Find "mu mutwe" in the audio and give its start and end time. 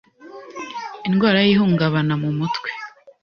2.21-2.69